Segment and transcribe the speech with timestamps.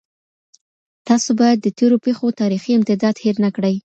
[1.07, 3.75] تاسو بايد د تېرو پېښو تاريخي امتداد هېر نه کړئ.